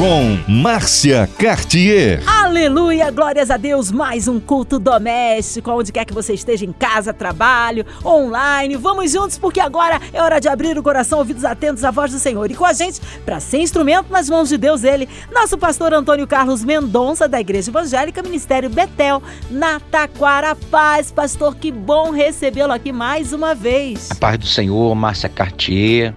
Com 0.00 0.38
Márcia 0.48 1.28
Cartier. 1.38 2.22
Aleluia, 2.26 3.10
glórias 3.10 3.50
a 3.50 3.58
Deus, 3.58 3.92
mais 3.92 4.26
um 4.28 4.40
culto 4.40 4.78
doméstico, 4.78 5.70
onde 5.70 5.92
quer 5.92 6.06
que 6.06 6.14
você 6.14 6.32
esteja, 6.32 6.64
em 6.64 6.72
casa, 6.72 7.12
trabalho, 7.12 7.84
online. 8.02 8.76
Vamos 8.76 9.12
juntos, 9.12 9.36
porque 9.36 9.60
agora 9.60 10.00
é 10.10 10.22
hora 10.22 10.40
de 10.40 10.48
abrir 10.48 10.78
o 10.78 10.82
coração, 10.82 11.18
ouvidos 11.18 11.44
atentos 11.44 11.84
à 11.84 11.90
voz 11.90 12.12
do 12.12 12.18
Senhor. 12.18 12.50
E 12.50 12.54
com 12.54 12.64
a 12.64 12.72
gente, 12.72 12.98
para 13.26 13.40
ser 13.40 13.58
instrumento 13.58 14.10
nas 14.10 14.30
mãos 14.30 14.48
de 14.48 14.56
Deus, 14.56 14.84
ele, 14.84 15.06
nosso 15.30 15.58
pastor 15.58 15.92
Antônio 15.92 16.26
Carlos 16.26 16.64
Mendonça, 16.64 17.28
da 17.28 17.38
Igreja 17.38 17.70
Evangélica 17.70 18.22
Ministério 18.22 18.70
Betel, 18.70 19.22
na 19.50 19.80
Taquara 19.80 20.56
Paz. 20.56 21.12
Pastor, 21.12 21.56
que 21.56 21.70
bom 21.70 22.10
recebê-lo 22.10 22.72
aqui 22.72 22.90
mais 22.90 23.34
uma 23.34 23.54
vez. 23.54 24.08
A 24.10 24.14
paz 24.14 24.38
do 24.38 24.46
Senhor, 24.46 24.94
Márcia 24.94 25.28
Cartier. 25.28 26.14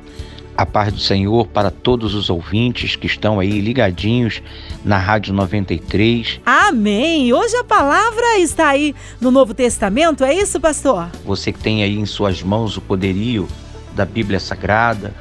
A 0.55 0.67
paz 0.67 0.93
do 0.93 0.99
Senhor 0.99 1.47
para 1.47 1.71
todos 1.71 2.13
os 2.13 2.29
ouvintes 2.29 2.95
que 2.95 3.07
estão 3.07 3.39
aí 3.39 3.59
ligadinhos 3.59 4.41
na 4.85 4.99
Rádio 4.99 5.33
93. 5.33 6.41
Amém! 6.45 7.33
Hoje 7.33 7.55
a 7.57 7.63
palavra 7.63 8.37
está 8.37 8.69
aí 8.69 8.93
no 9.19 9.31
Novo 9.31 9.55
Testamento, 9.55 10.23
é 10.23 10.31
isso, 10.31 10.59
pastor? 10.59 11.09
Você 11.25 11.51
que 11.51 11.57
tem 11.57 11.81
aí 11.81 11.97
em 11.97 12.05
suas 12.05 12.43
mãos 12.43 12.77
o 12.77 12.81
poderio 12.81 13.47
da 13.95 14.05
Bíblia 14.05 14.39
Sagrada 14.39 15.11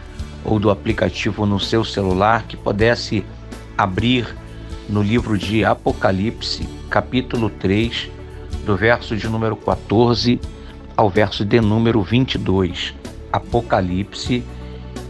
ou 0.44 0.58
do 0.58 0.70
aplicativo 0.70 1.46
no 1.46 1.58
seu 1.58 1.82
celular 1.82 2.44
que 2.46 2.56
pudesse 2.56 3.24
abrir 3.76 4.36
no 4.86 5.02
livro 5.02 5.38
de 5.38 5.64
Apocalipse, 5.64 6.68
capítulo 6.90 7.48
3, 7.48 8.10
do 8.66 8.76
verso 8.76 9.16
de 9.16 9.26
número 9.28 9.56
14 9.56 10.38
ao 10.94 11.08
verso 11.08 11.42
de 11.42 11.58
número 11.58 12.02
22. 12.02 12.94
Apocalipse 13.32 14.44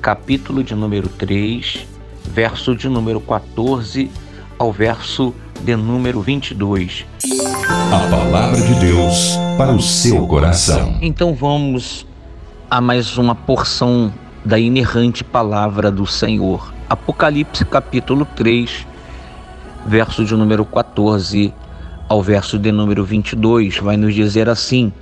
capítulo 0.03 0.65
de 0.65 0.75
número 0.75 1.09
3, 1.09 1.87
verso 2.25 2.75
de 2.75 2.89
número 2.89 3.21
14 3.21 4.11
ao 4.59 4.73
verso 4.73 5.33
de 5.63 5.77
número 5.77 6.21
22. 6.21 7.07
A 7.93 8.11
palavra 8.11 8.61
de 8.61 8.75
Deus 8.81 9.39
para 9.57 9.71
o 9.71 9.81
seu 9.81 10.27
coração. 10.27 10.99
Então 11.01 11.33
vamos 11.33 12.05
a 12.69 12.81
mais 12.81 13.17
uma 13.17 13.37
porção 13.37 14.13
da 14.45 14.59
inerrante 14.59 15.23
palavra 15.23 15.89
do 15.89 16.05
Senhor. 16.05 16.75
Apocalipse 16.91 17.65
capítulo 17.65 18.27
3, 18.35 18.85
verso 19.87 20.25
de 20.25 20.35
número 20.35 20.65
14 20.65 21.55
ao 22.09 22.21
verso 22.21 22.59
de 22.59 22.73
número 22.73 23.05
22, 23.05 23.79
vai 23.79 23.97
nos 23.97 24.17
dizer 24.17 24.49
assim: 24.49 24.93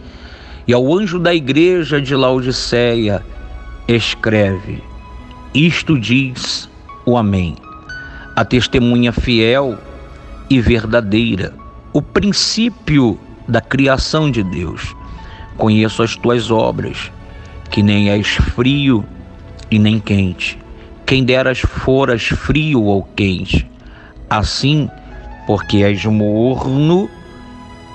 E 0.68 0.74
ao 0.74 0.94
anjo 0.94 1.18
da 1.18 1.34
igreja 1.34 2.02
de 2.02 2.14
Laodiceia 2.14 3.24
escreve: 3.88 4.89
isto 5.54 5.98
diz 5.98 6.70
o 7.04 7.16
Amém, 7.16 7.56
a 8.36 8.44
testemunha 8.44 9.12
fiel 9.12 9.76
e 10.48 10.60
verdadeira, 10.60 11.52
o 11.92 12.00
princípio 12.00 13.18
da 13.48 13.60
criação 13.60 14.30
de 14.30 14.44
Deus. 14.44 14.94
Conheço 15.56 16.04
as 16.04 16.14
tuas 16.14 16.52
obras, 16.52 17.10
que 17.68 17.82
nem 17.82 18.10
és 18.10 18.28
frio 18.28 19.04
e 19.70 19.78
nem 19.78 19.98
quente. 19.98 20.56
Quem 21.04 21.24
deras 21.24 21.58
foras 21.58 22.22
frio 22.22 22.84
ou 22.84 23.02
quente. 23.02 23.68
Assim, 24.28 24.88
porque 25.48 25.78
és 25.78 26.04
morno 26.04 27.10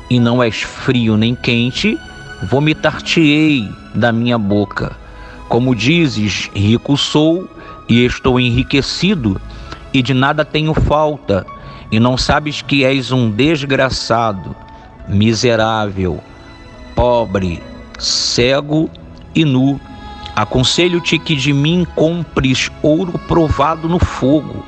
e 0.09 0.20
não 0.20 0.44
és 0.44 0.61
frio 0.61 1.16
nem 1.16 1.33
quente, 1.36 1.98
vomitar-te-ei 2.44 3.70
da 3.95 4.11
minha 4.11 4.38
boca 4.38 5.05
como 5.47 5.75
dizes, 5.75 6.49
rico 6.55 6.97
sou 6.97 7.47
e 7.87 8.03
estou 8.03 8.39
enriquecido, 8.39 9.39
e 9.93 10.02
de 10.02 10.14
nada 10.14 10.43
tenho 10.43 10.73
falta, 10.73 11.45
e 11.92 11.99
não 11.99 12.17
sabes 12.17 12.61
que 12.61 12.83
és 12.83 13.11
um 13.11 13.30
desgraçado, 13.30 14.55
miserável, 15.08 16.20
pobre, 16.95 17.61
cego 17.99 18.89
e 19.33 19.45
nu. 19.45 19.80
Aconselho-te 20.36 21.17
que 21.17 21.36
de 21.36 21.53
mim 21.53 21.87
compres 21.95 22.70
ouro 22.81 23.17
provado 23.20 23.87
no 23.87 23.99
fogo, 23.99 24.65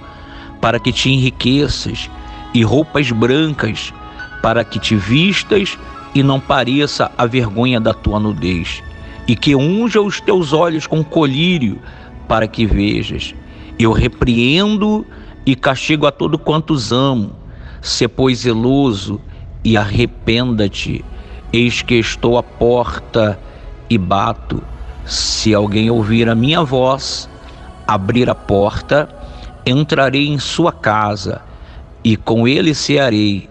para 0.61 0.79
que 0.79 0.93
te 0.93 1.09
enriqueças, 1.09 2.09
e 2.53 2.63
roupas 2.63 3.11
brancas, 3.11 3.93
para 4.41 4.63
que 4.63 4.79
te 4.79 4.95
vistas 4.95 5.77
e 6.15 6.23
não 6.23 6.39
pareça 6.39 7.11
a 7.17 7.25
vergonha 7.25 7.81
da 7.81 7.93
tua 7.93 8.19
nudez 8.19 8.81
e 9.27 9.35
que 9.35 9.55
unja 9.55 10.01
os 10.01 10.21
teus 10.21 10.53
olhos 10.53 10.87
com 10.87 11.03
colírio, 11.03 11.79
para 12.27 12.47
que 12.47 12.65
vejas. 12.65 13.35
Eu 13.77 13.91
repreendo 13.91 15.05
e 15.45 15.55
castigo 15.55 16.07
a 16.07 16.11
todo 16.11 16.39
quantos 16.39 16.91
amo. 16.91 17.31
Se 17.81 18.07
pois 18.07 18.39
zeloso 18.39 19.21
e 19.63 19.77
arrependa-te. 19.77 21.03
Eis 21.51 21.81
que 21.81 21.95
estou 21.95 22.37
à 22.37 22.43
porta 22.43 23.39
e 23.89 23.97
bato. 23.97 24.63
Se 25.05 25.53
alguém 25.53 25.89
ouvir 25.89 26.29
a 26.29 26.35
minha 26.35 26.63
voz, 26.63 27.29
abrir 27.87 28.29
a 28.29 28.35
porta, 28.35 29.07
entrarei 29.65 30.27
em 30.27 30.39
sua 30.39 30.71
casa 30.71 31.41
e 32.03 32.15
com 32.15 32.47
ele 32.47 32.73
cearei, 32.73 33.49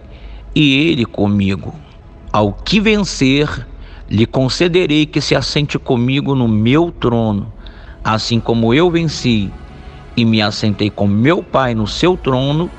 e 0.53 0.89
ele 0.89 1.05
comigo. 1.05 1.73
Ao 2.31 2.51
que 2.53 2.79
vencer, 2.79 3.67
lhe 4.09 4.25
concederei 4.25 5.05
que 5.05 5.19
se 5.21 5.35
assente 5.35 5.77
comigo 5.77 6.33
no 6.33 6.47
meu 6.47 6.91
trono, 6.91 7.51
assim 8.03 8.39
como 8.39 8.73
eu 8.73 8.89
venci 8.89 9.51
e 10.15 10.25
me 10.25 10.41
assentei 10.41 10.89
com 10.89 11.07
meu 11.07 11.43
Pai 11.43 11.75
no 11.75 11.85
seu 11.85 12.15
trono. 12.17 12.69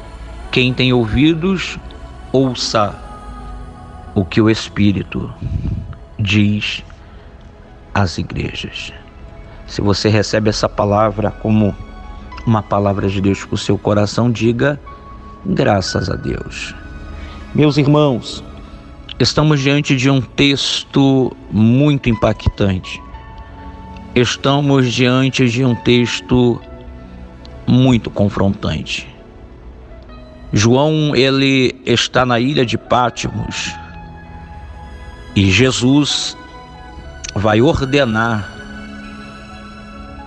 Quem 0.51 0.73
tem 0.73 0.93
ouvidos, 0.93 1.79
ouça 2.33 2.99
o 4.15 4.25
que 4.25 4.41
o 4.41 4.49
Espírito 4.49 5.33
diz 6.19 6.83
às 7.95 8.19
igrejas. 8.19 8.93
Se 9.67 9.81
você 9.81 10.09
recebe 10.09 10.49
essa 10.49 10.69
palavra 10.69 11.31
como 11.31 11.75
uma 12.47 12.63
palavra 12.63 13.09
de 13.09 13.21
Deus 13.21 13.45
para 13.45 13.55
o 13.55 13.59
seu 13.59 13.77
coração, 13.77 14.31
diga 14.31 14.81
graças 15.45 16.09
a 16.09 16.17
Deus. 16.17 16.75
Meus 17.55 17.77
irmãos, 17.77 18.43
Estamos 19.21 19.59
diante 19.59 19.97
de 19.97 20.09
um 20.09 20.21
texto 20.21 21.37
muito 21.51 22.09
impactante. 22.09 23.03
Estamos 24.15 24.93
diante 24.93 25.49
de 25.49 25.65
um 25.65 25.75
texto 25.75 26.61
muito 27.67 28.11
confrontante. 28.11 29.09
João, 30.53 31.17
ele 31.17 31.75
está 31.85 32.25
na 32.25 32.39
ilha 32.39 32.65
de 32.65 32.79
Pátimos 32.79 33.75
e 35.35 35.51
Jesus 35.51 36.37
vai 37.35 37.61
ordenar 37.61 38.49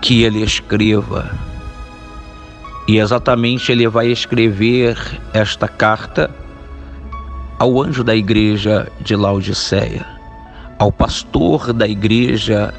que 0.01 0.23
ele 0.23 0.43
escreva. 0.43 1.31
E 2.89 2.97
exatamente 2.97 3.71
ele 3.71 3.87
vai 3.87 4.07
escrever 4.07 4.97
esta 5.33 5.69
carta 5.69 6.40
ao 7.61 7.79
anjo 7.79 8.03
da 8.03 8.15
igreja 8.15 8.91
de 9.01 9.15
Laodiceia, 9.15 10.03
ao 10.79 10.91
pastor 10.91 11.71
da 11.71 11.87
igreja 11.87 12.73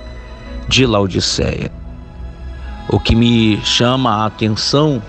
de 0.66 0.84
Laodiceia. 0.84 1.70
O 2.88 2.98
que 2.98 3.15
me 3.15 3.60
chama 3.65 4.10
a 4.10 4.26
atenção 4.26 5.00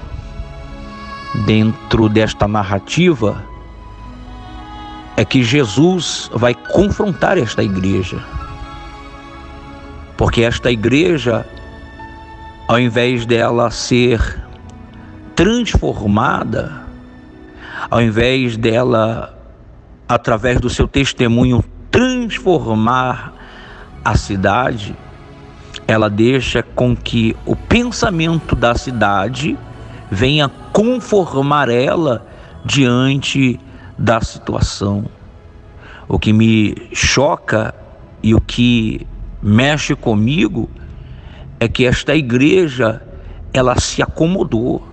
dentro 1.48 2.08
desta 2.08 2.48
narrativa 2.48 3.44
é 5.18 5.26
que 5.26 5.42
Jesus 5.42 6.30
vai 6.36 6.54
confrontar 6.54 7.40
esta 7.40 7.64
igreja. 7.64 8.24
Porque 10.16 10.44
esta 10.44 10.70
igreja, 10.70 11.44
ao 12.68 12.80
invés 12.80 13.26
dela 13.26 13.72
ser 13.72 14.40
transformada, 15.36 16.84
ao 17.90 18.00
invés 18.04 18.56
dela 18.56 19.34
através 20.14 20.60
do 20.60 20.70
seu 20.70 20.88
testemunho, 20.88 21.64
transformar 21.90 23.34
a 24.06 24.16
cidade, 24.16 24.96
ela 25.88 26.10
deixa 26.10 26.62
com 26.62 26.96
que 26.96 27.36
o 27.46 27.56
pensamento 27.56 28.56
da 28.56 28.76
cidade 28.76 29.58
venha 30.12 30.50
conformar 30.72 31.70
ela 31.70 32.28
diante 32.64 33.60
da 33.98 34.22
situação. 34.22 35.06
O 36.08 36.20
que 36.20 36.32
me 36.32 36.76
choca 36.94 37.74
e 38.22 38.36
o 38.36 38.42
que 38.42 39.08
mexe 39.42 39.96
comigo 39.96 40.70
é 41.60 41.68
que 41.68 41.86
esta 41.86 42.16
igreja 42.16 43.02
ela 43.52 43.80
se 43.80 44.02
acomodou 44.02 44.88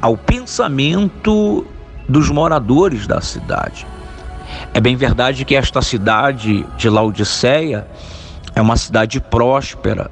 ao 0.00 0.16
pensamento 0.16 1.66
dos 2.08 2.30
moradores 2.30 3.06
da 3.06 3.20
cidade. 3.20 3.86
É 4.72 4.80
bem 4.80 4.96
verdade 4.96 5.44
que 5.44 5.54
esta 5.54 5.80
cidade 5.80 6.66
de 6.76 6.88
Laodiceia 6.88 7.86
é 8.54 8.60
uma 8.60 8.76
cidade 8.76 9.20
próspera, 9.20 10.10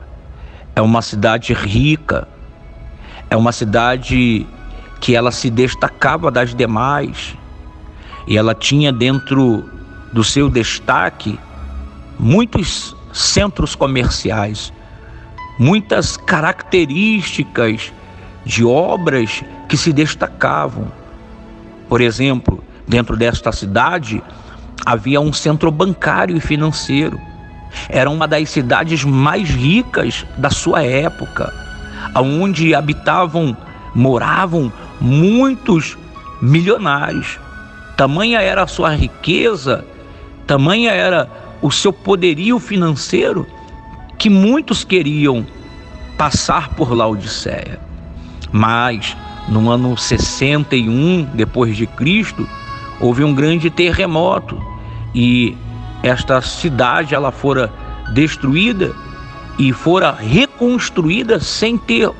é 0.74 0.80
uma 0.80 1.02
cidade 1.02 1.52
rica, 1.52 2.26
é 3.28 3.36
uma 3.36 3.52
cidade 3.52 4.46
que 5.00 5.14
ela 5.14 5.30
se 5.30 5.50
destacava 5.50 6.30
das 6.30 6.54
demais 6.54 7.36
e 8.26 8.38
ela 8.38 8.54
tinha 8.54 8.92
dentro 8.92 9.68
do 10.12 10.22
seu 10.22 10.48
destaque 10.48 11.38
muitos 12.18 12.94
centros 13.12 13.74
comerciais, 13.74 14.72
muitas 15.58 16.16
características 16.16 17.92
de 18.44 18.64
obras 18.64 19.42
que 19.68 19.76
se 19.76 19.92
destacavam. 19.92 21.01
Por 21.92 22.00
exemplo, 22.00 22.64
dentro 22.88 23.18
desta 23.18 23.52
cidade 23.52 24.22
havia 24.86 25.20
um 25.20 25.30
centro 25.30 25.70
bancário 25.70 26.34
e 26.34 26.40
financeiro. 26.40 27.20
Era 27.86 28.08
uma 28.08 28.26
das 28.26 28.48
cidades 28.48 29.04
mais 29.04 29.50
ricas 29.50 30.24
da 30.38 30.48
sua 30.48 30.82
época, 30.82 31.52
onde 32.16 32.74
habitavam, 32.74 33.54
moravam 33.94 34.72
muitos 34.98 35.98
milionários. 36.40 37.38
Tamanha 37.94 38.40
era 38.40 38.62
a 38.62 38.66
sua 38.66 38.94
riqueza, 38.94 39.84
tamanha 40.46 40.92
era 40.92 41.28
o 41.60 41.70
seu 41.70 41.92
poderio 41.92 42.58
financeiro, 42.58 43.46
que 44.16 44.30
muitos 44.30 44.82
queriam 44.82 45.46
passar 46.16 46.70
por 46.70 46.90
Laodiceia. 46.94 47.78
Mas 48.50 49.14
no 49.48 49.70
ano 49.70 49.96
61 49.96 51.24
depois 51.34 51.76
de 51.76 51.86
Cristo, 51.86 52.48
houve 53.00 53.24
um 53.24 53.34
grande 53.34 53.70
terremoto 53.70 54.60
e 55.14 55.56
esta 56.02 56.40
cidade 56.40 57.14
ela 57.14 57.30
fora 57.30 57.72
destruída 58.12 58.94
e 59.58 59.72
fora 59.72 60.12
reconstruída 60.12 61.38
sem 61.40 61.76
ter 61.76 62.10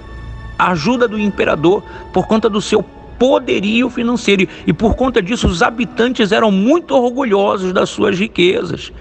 ajuda 0.58 1.08
do 1.08 1.19
imperador 1.19 1.82
por 2.12 2.26
conta 2.26 2.48
do 2.48 2.60
seu 2.60 2.82
poderio 3.19 3.88
financeiro 3.88 4.48
e 4.66 4.72
por 4.72 4.94
conta 4.94 5.22
disso 5.22 5.46
os 5.46 5.62
habitantes 5.62 6.32
eram 6.32 6.50
muito 6.50 6.94
orgulhosos 6.94 7.72
das 7.72 7.88
suas 7.88 8.18
riquezas. 8.18 8.92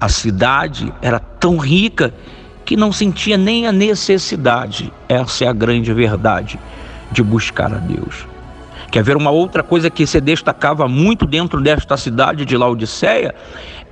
A 0.00 0.08
cidade 0.08 0.92
era 1.00 1.20
tão 1.20 1.58
rica 1.58 2.12
que 2.64 2.76
não 2.76 2.92
sentia 2.92 3.36
nem 3.36 3.66
a 3.66 3.72
necessidade, 3.72 4.92
essa 5.08 5.44
é 5.44 5.48
a 5.48 5.52
grande 5.52 5.92
verdade, 5.92 6.58
de 7.10 7.22
buscar 7.22 7.72
a 7.72 7.78
Deus. 7.78 8.26
Quer 8.90 9.02
ver 9.02 9.16
uma 9.16 9.30
outra 9.30 9.62
coisa 9.62 9.88
que 9.88 10.06
se 10.06 10.20
destacava 10.20 10.86
muito 10.86 11.26
dentro 11.26 11.60
desta 11.60 11.96
cidade 11.96 12.44
de 12.44 12.56
Laodiceia? 12.56 13.34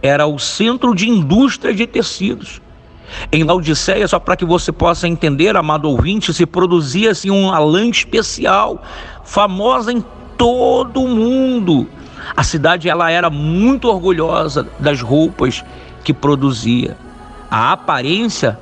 Era 0.03 0.27
o 0.27 0.39
centro 0.39 0.95
de 0.95 1.09
indústria 1.09 1.73
de 1.73 1.87
tecidos. 1.87 2.61
Em 3.33 3.43
Laodiceia, 3.43 4.07
só 4.07 4.19
para 4.19 4.37
que 4.37 4.45
você 4.45 4.71
possa 4.71 5.09
entender, 5.09 5.57
amado 5.57 5.89
ouvinte, 5.89 6.33
se 6.33 6.47
produzia 6.47 7.11
assim, 7.11 7.31
uma 7.31 7.59
lã 7.59 7.87
especial, 7.89 8.83
famosa 9.25 9.93
em 9.93 10.05
todo 10.37 11.03
o 11.03 11.09
mundo. 11.09 11.89
A 12.37 12.43
cidade 12.43 12.89
ela 12.89 13.11
era 13.11 13.29
muito 13.31 13.89
orgulhosa 13.89 14.67
das 14.79 15.01
roupas 15.01 15.65
que 16.05 16.13
produzia. 16.13 16.97
A 17.51 17.73
aparência 17.73 18.57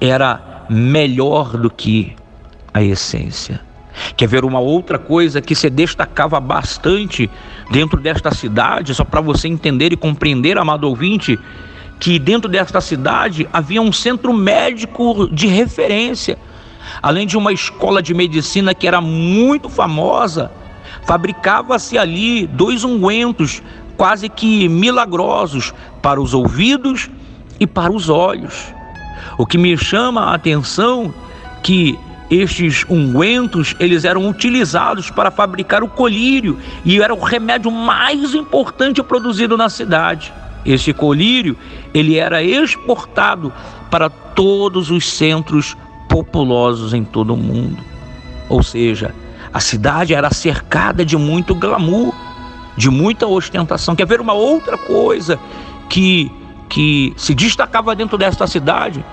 era 0.00 0.64
melhor 0.70 1.58
do 1.58 1.68
que 1.68 2.16
a 2.72 2.82
essência. 2.82 3.60
Quer 4.16 4.28
ver 4.28 4.46
uma 4.46 4.58
outra 4.58 4.98
coisa 4.98 5.42
que 5.42 5.54
se 5.54 5.68
destacava 5.68 6.40
bastante 6.40 7.28
dentro 7.70 8.00
desta 8.00 8.32
cidade, 8.32 8.94
só 8.94 9.04
para 9.04 9.20
você 9.20 9.46
entender 9.46 9.92
e 9.92 9.96
compreender, 9.96 10.56
amado 10.56 10.84
ouvinte, 10.84 11.38
que 11.98 12.18
dentro 12.18 12.50
desta 12.50 12.80
cidade 12.80 13.46
havia 13.52 13.82
um 13.82 13.92
centro 13.92 14.32
médico 14.32 15.28
de 15.30 15.46
referência, 15.46 16.38
além 17.02 17.26
de 17.26 17.36
uma 17.36 17.52
escola 17.52 18.00
de 18.00 18.14
medicina 18.14 18.74
que 18.74 18.88
era 18.88 19.02
muito 19.02 19.68
famosa. 19.68 20.50
Fabricava-se 21.04 21.98
ali 21.98 22.46
dois 22.46 22.84
ungüentos 22.84 23.62
quase 23.98 24.30
que 24.30 24.66
milagrosos 24.66 25.74
para 26.00 26.18
os 26.18 26.32
ouvidos 26.32 27.10
e 27.60 27.66
para 27.66 27.92
os 27.92 28.08
olhos. 28.08 28.74
O 29.36 29.46
que 29.46 29.58
me 29.58 29.76
chama 29.76 30.22
a 30.22 30.34
atenção 30.34 31.14
que 31.62 31.96
estes 32.30 32.84
ungüentos, 32.88 33.74
eles 33.78 34.04
eram 34.04 34.28
utilizados 34.28 35.10
para 35.10 35.30
fabricar 35.30 35.82
o 35.82 35.88
colírio 35.88 36.58
e 36.84 37.02
era 37.02 37.12
o 37.12 37.20
remédio 37.20 37.70
mais 37.70 38.34
importante 38.34 39.02
produzido 39.02 39.56
na 39.56 39.68
cidade. 39.68 40.32
Este 40.64 40.92
colírio, 40.92 41.56
ele 41.92 42.16
era 42.16 42.42
exportado 42.42 43.52
para 43.90 44.08
todos 44.08 44.90
os 44.90 45.08
centros 45.10 45.76
populosos 46.08 46.94
em 46.94 47.04
todo 47.04 47.34
o 47.34 47.36
mundo. 47.36 47.82
Ou 48.48 48.62
seja, 48.62 49.14
a 49.52 49.58
cidade 49.58 50.14
era 50.14 50.32
cercada 50.32 51.04
de 51.04 51.16
muito 51.16 51.54
glamour, 51.54 52.14
de 52.76 52.90
muita 52.90 53.26
ostentação. 53.26 53.96
Quer 53.96 54.06
ver 54.06 54.20
uma 54.20 54.32
outra 54.32 54.78
coisa 54.78 55.38
que 55.88 56.30
que 56.70 57.12
se 57.16 57.34
destacava 57.34 57.94
dentro 57.94 58.16
desta 58.16 58.46
cidade 58.46 59.04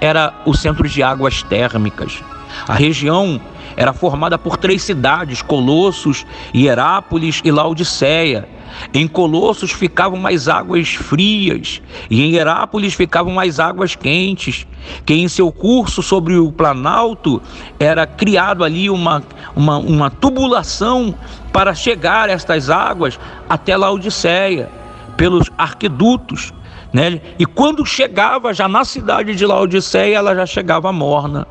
era 0.00 0.32
o 0.46 0.54
centro 0.54 0.88
de 0.88 1.02
águas 1.02 1.42
térmicas. 1.42 2.22
A 2.66 2.72
região 2.72 3.38
era 3.76 3.92
formada 3.92 4.38
por 4.38 4.56
três 4.56 4.82
cidades: 4.82 5.42
Colossos, 5.42 6.24
Hierápolis 6.54 7.42
e 7.44 7.50
Laodiceia. 7.50 8.48
Em 8.94 9.08
Colossos 9.08 9.72
ficavam 9.72 10.18
mais 10.18 10.48
águas 10.48 10.90
frias 10.90 11.82
e 12.08 12.22
em 12.22 12.34
Herápolis 12.34 12.94
ficavam 12.94 13.32
mais 13.32 13.58
águas 13.58 13.96
quentes, 13.96 14.64
que 15.04 15.12
em 15.12 15.26
seu 15.26 15.50
curso 15.50 16.02
sobre 16.04 16.36
o 16.36 16.52
planalto 16.52 17.42
era 17.80 18.06
criado 18.06 18.62
ali 18.62 18.88
uma, 18.88 19.24
uma, 19.56 19.78
uma 19.78 20.08
tubulação 20.08 21.12
para 21.52 21.74
chegar 21.74 22.28
estas 22.28 22.70
águas 22.70 23.18
até 23.48 23.76
Laodiceia, 23.76 24.70
pelos 25.16 25.50
arquedutos. 25.58 26.52
Né? 26.92 27.20
E 27.38 27.46
quando 27.46 27.86
chegava 27.86 28.52
já 28.52 28.66
na 28.68 28.84
cidade 28.84 29.34
de 29.34 29.46
Laodiceia, 29.46 30.16
ela 30.16 30.34
já 30.34 30.46
chegava 30.46 30.92
morna. 30.92 31.46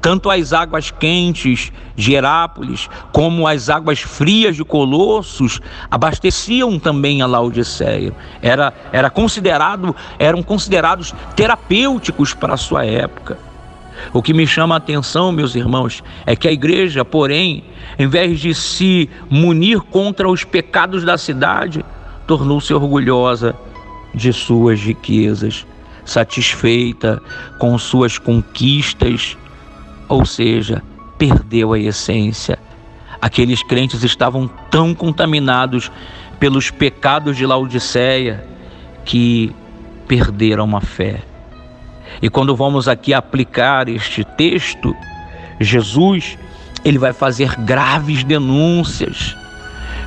Tanto 0.00 0.30
as 0.30 0.52
águas 0.52 0.90
quentes 0.90 1.72
de 1.96 2.12
Herápolis, 2.12 2.88
como 3.12 3.48
as 3.48 3.68
águas 3.68 4.00
frias 4.00 4.54
de 4.54 4.64
Colossos, 4.64 5.60
abasteciam 5.90 6.78
também 6.78 7.22
a 7.22 7.26
Laodiceia. 7.26 8.12
Era, 8.40 8.72
era 8.92 9.10
considerado, 9.10 9.96
eram 10.18 10.42
considerados 10.42 11.12
terapêuticos 11.34 12.34
para 12.34 12.54
a 12.54 12.58
sua 12.58 12.84
época. 12.84 13.38
O 14.12 14.22
que 14.22 14.34
me 14.34 14.46
chama 14.46 14.74
a 14.74 14.78
atenção, 14.78 15.32
meus 15.32 15.54
irmãos, 15.54 16.04
é 16.24 16.36
que 16.36 16.46
a 16.46 16.52
igreja, 16.52 17.04
porém, 17.04 17.64
em 17.98 18.06
vez 18.06 18.38
de 18.38 18.54
se 18.54 19.08
munir 19.28 19.80
contra 19.80 20.28
os 20.28 20.44
pecados 20.44 21.02
da 21.02 21.16
cidade, 21.18 21.84
tornou-se 22.26 22.72
orgulhosa 22.72 23.56
de 24.16 24.32
suas 24.32 24.80
riquezas, 24.80 25.66
satisfeita 26.04 27.22
com 27.58 27.76
suas 27.78 28.16
conquistas, 28.16 29.36
ou 30.08 30.24
seja, 30.24 30.82
perdeu 31.18 31.74
a 31.74 31.78
essência. 31.78 32.58
Aqueles 33.20 33.62
crentes 33.62 34.02
estavam 34.02 34.48
tão 34.70 34.94
contaminados 34.94 35.92
pelos 36.40 36.70
pecados 36.70 37.36
de 37.36 37.44
Laodiceia 37.44 38.46
que 39.04 39.54
perderam 40.08 40.74
a 40.74 40.80
fé. 40.80 41.22
E 42.22 42.30
quando 42.30 42.56
vamos 42.56 42.88
aqui 42.88 43.12
aplicar 43.12 43.88
este 43.88 44.24
texto, 44.24 44.96
Jesus, 45.60 46.38
ele 46.84 46.98
vai 46.98 47.12
fazer 47.12 47.54
graves 47.56 48.24
denúncias. 48.24 49.36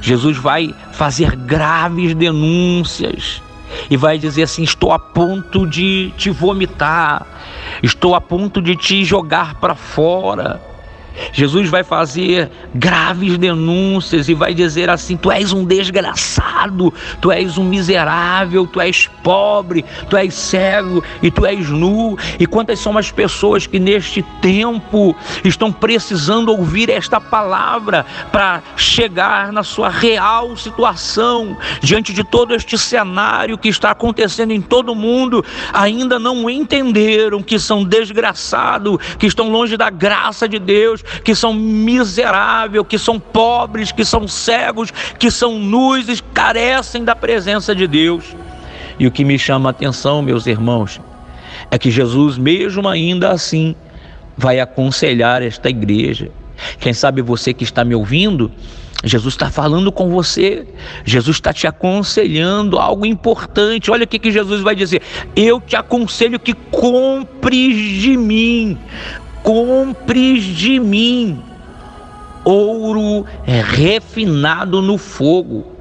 Jesus 0.01 0.38
vai 0.38 0.74
fazer 0.94 1.36
graves 1.36 2.16
denúncias 2.16 3.42
e 3.89 3.97
vai 3.97 4.17
dizer 4.17 4.43
assim: 4.43 4.63
Estou 4.63 4.91
a 4.91 4.99
ponto 4.99 5.67
de 5.67 6.11
te 6.17 6.29
vomitar, 6.29 7.25
estou 7.81 8.15
a 8.15 8.21
ponto 8.21 8.61
de 8.61 8.75
te 8.75 9.03
jogar 9.03 9.55
para 9.55 9.75
fora. 9.75 10.68
Jesus 11.31 11.69
vai 11.69 11.83
fazer 11.83 12.49
graves 12.73 13.38
denúncias 13.38 14.29
e 14.29 14.33
vai 14.33 14.53
dizer 14.53 14.89
assim: 14.89 15.17
Tu 15.17 15.31
és 15.31 15.51
um 15.51 15.63
desgraçado, 15.63 16.93
tu 17.21 17.31
és 17.31 17.57
um 17.57 17.63
miserável, 17.63 18.65
tu 18.67 18.79
és 18.81 19.09
pobre, 19.23 19.85
tu 20.09 20.17
és 20.17 20.33
cego 20.33 21.03
e 21.21 21.29
tu 21.29 21.45
és 21.45 21.69
nu. 21.69 22.17
E 22.39 22.45
quantas 22.45 22.79
são 22.79 22.97
as 22.97 23.11
pessoas 23.11 23.67
que 23.67 23.79
neste 23.79 24.21
tempo 24.41 25.15
estão 25.43 25.71
precisando 25.71 26.49
ouvir 26.49 26.89
esta 26.89 27.19
palavra 27.19 28.05
para 28.31 28.61
chegar 28.75 29.51
na 29.51 29.63
sua 29.63 29.89
real 29.89 30.55
situação, 30.55 31.57
diante 31.81 32.13
de 32.13 32.23
todo 32.23 32.53
este 32.53 32.77
cenário 32.77 33.57
que 33.57 33.69
está 33.69 33.91
acontecendo 33.91 34.51
em 34.51 34.61
todo 34.61 34.91
o 34.91 34.95
mundo, 34.95 35.43
ainda 35.73 36.19
não 36.19 36.49
entenderam 36.49 37.41
que 37.41 37.59
são 37.59 37.83
desgraçados, 37.83 38.97
que 39.17 39.25
estão 39.25 39.49
longe 39.49 39.77
da 39.77 39.89
graça 39.89 40.47
de 40.47 40.59
Deus 40.59 41.03
que 41.24 41.36
são 41.36 41.54
miseráveis, 41.54 42.86
que 42.88 42.98
são 42.98 43.20
pobres, 43.20 43.92
que 43.92 44.06
são 44.06 44.28
cegos, 44.28 44.92
que 45.18 45.30
são 45.30 45.60
nus 45.60 46.08
e 46.08 46.22
carecem 46.34 47.04
da 47.04 47.16
presença 47.16 47.75
de 47.75 47.88
Deus. 47.88 48.36
E 48.98 49.08
o 49.08 49.12
que 49.12 49.24
me 49.24 49.39
chama 49.39 49.70
a 49.70 49.72
atenção, 49.72 50.22
meus 50.22 50.46
irmãos, 50.46 51.00
é 51.72 51.78
que 51.78 51.89
Jesus, 51.89 52.38
mesmo 52.38 52.88
ainda 52.88 53.32
assim, 53.32 53.75
vai 54.38 54.60
aconselhar 54.60 55.42
esta 55.42 55.70
igreja. 55.70 56.32
Quem 56.80 56.94
sabe 56.94 57.22
você 57.22 57.54
que 57.54 57.63
está 57.63 57.86
me 57.86 57.96
ouvindo, 57.96 58.51
Jesus 59.04 59.34
está 59.34 59.50
falando 59.50 59.92
com 59.92 60.10
você, 60.10 60.68
Jesus 61.06 61.38
está 61.38 61.54
te 61.54 61.66
aconselhando 61.66 62.78
algo 62.78 63.06
importante. 63.06 63.89
Olha 63.89 64.04
o 64.04 64.08
que, 64.08 64.20
que 64.20 64.32
Jesus 64.32 64.62
vai 64.62 64.75
dizer: 64.75 65.01
Eu 65.36 65.62
te 65.62 65.78
aconselho 65.78 66.38
que 66.38 66.54
compres 66.54 68.01
de 68.01 68.18
mim, 68.18 68.78
compres 69.43 70.43
de 70.43 70.79
mim 70.79 71.41
ouro 72.43 73.25
refinado 73.46 74.81
no 74.81 74.98
fogo 74.98 75.79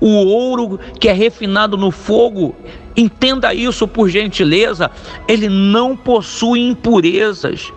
o 0.00 0.08
ouro 0.08 0.78
que 0.98 1.08
é 1.08 1.12
refinado 1.12 1.76
no 1.76 1.90
fogo, 1.90 2.54
entenda 2.96 3.54
isso 3.54 3.86
por 3.86 4.08
gentileza, 4.08 4.90
ele 5.26 5.48
não 5.48 5.96
possui 5.96 6.60
impurezas. 6.60 7.72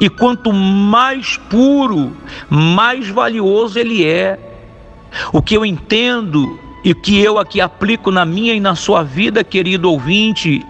E 0.00 0.08
quanto 0.08 0.52
mais 0.52 1.38
puro, 1.48 2.12
mais 2.48 3.08
valioso 3.08 3.78
ele 3.78 4.04
é. 4.04 4.38
O 5.32 5.40
que 5.40 5.54
eu 5.56 5.64
entendo 5.64 6.58
e 6.84 6.94
que 6.94 7.20
eu 7.20 7.38
aqui 7.38 7.60
aplico 7.60 8.10
na 8.10 8.24
minha 8.24 8.54
e 8.54 8.60
na 8.60 8.74
sua 8.74 9.02
vida, 9.02 9.44
querido 9.44 9.90
ouvinte, 9.90 10.64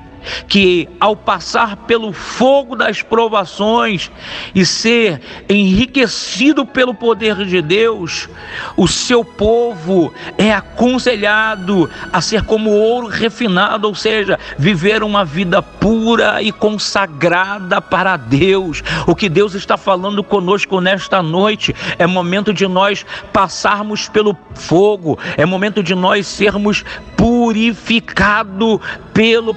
que 0.48 0.88
ao 1.00 1.16
passar 1.16 1.76
pelo 1.76 2.12
fogo 2.12 2.76
das 2.76 3.02
provações 3.02 4.10
e 4.54 4.64
ser 4.64 5.20
enriquecido 5.48 6.64
pelo 6.64 6.94
poder 6.94 7.44
de 7.44 7.60
Deus, 7.60 8.28
o 8.76 8.86
seu 8.86 9.24
povo 9.24 10.12
é 10.36 10.52
aconselhado 10.52 11.88
a 12.12 12.20
ser 12.20 12.44
como 12.44 12.70
ouro 12.70 13.06
refinado, 13.06 13.88
ou 13.88 13.94
seja, 13.94 14.38
viver 14.58 15.02
uma 15.02 15.24
vida 15.24 15.62
pura 15.62 16.42
e 16.42 16.52
consagrada 16.52 17.80
para 17.80 18.16
Deus. 18.16 18.82
O 19.06 19.14
que 19.14 19.28
Deus 19.28 19.54
está 19.54 19.76
falando 19.76 20.22
conosco 20.22 20.80
nesta 20.80 21.22
noite 21.22 21.74
é 21.98 22.06
momento 22.06 22.52
de 22.52 22.66
nós 22.66 23.04
passarmos 23.32 24.08
pelo 24.08 24.36
fogo, 24.54 25.18
é 25.36 25.44
momento 25.44 25.82
de 25.82 25.94
nós 25.94 26.26
sermos 26.26 26.84
purificados 27.16 28.80
pelo 29.12 29.54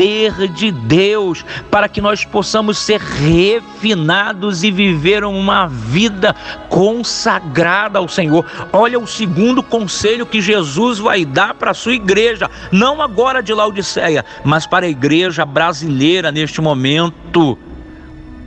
poder 0.00 0.48
de 0.48 0.72
Deus, 0.72 1.44
para 1.70 1.86
que 1.86 2.00
nós 2.00 2.24
possamos 2.24 2.78
ser 2.78 2.98
refinados 3.00 4.64
e 4.64 4.70
viver 4.70 5.24
uma 5.24 5.66
vida 5.66 6.34
consagrada 6.70 7.98
ao 7.98 8.08
Senhor. 8.08 8.46
Olha 8.72 8.98
o 8.98 9.06
segundo 9.06 9.62
conselho 9.62 10.24
que 10.24 10.40
Jesus 10.40 10.98
vai 10.98 11.26
dar 11.26 11.52
para 11.52 11.72
a 11.72 11.74
sua 11.74 11.92
igreja, 11.92 12.50
não 12.72 13.02
agora 13.02 13.42
de 13.42 13.52
Laodiceia, 13.52 14.24
mas 14.42 14.66
para 14.66 14.86
a 14.86 14.88
igreja 14.88 15.44
brasileira 15.44 16.32
neste 16.32 16.62
momento. 16.62 17.58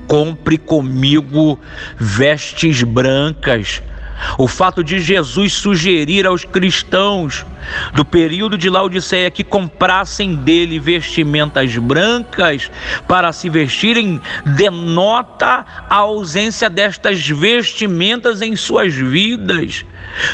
Compre 0.07 0.57
comigo 0.57 1.59
vestes 1.97 2.81
brancas 2.83 3.81
o 4.37 4.47
fato 4.47 4.83
de 4.83 4.99
Jesus 4.99 5.53
sugerir 5.53 6.25
aos 6.25 6.43
cristãos 6.43 7.45
do 7.93 8.03
período 8.03 8.57
de 8.57 8.69
Laodiceia 8.69 9.31
que 9.31 9.43
comprassem 9.43 10.35
dele 10.35 10.79
vestimentas 10.79 11.75
brancas 11.77 12.69
para 13.07 13.31
se 13.31 13.49
vestirem 13.49 14.21
denota 14.45 15.65
a 15.89 15.95
ausência 15.95 16.69
destas 16.69 17.27
vestimentas 17.27 18.41
em 18.41 18.55
suas 18.55 18.93
vidas. 18.93 19.85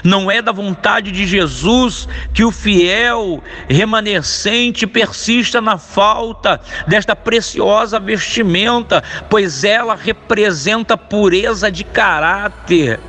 Não 0.04 0.30
é 0.30 0.42
da 0.42 0.52
vontade 0.52 1.12
de 1.12 1.26
Jesus 1.26 2.08
que 2.34 2.44
o 2.44 2.52
fiel 2.52 3.44
remanescente 3.68 4.88
persista 4.88 5.62
na 5.62 5.78
falta 5.78 6.60
desta 6.88 7.16
preciosa 7.16 8.00
vestimenta, 8.00 9.04
pois 9.30 9.64
ela 9.64 9.96
representa 9.96 10.98
pureza 10.98 11.72
de 11.72 11.84
caráter 11.84 13.00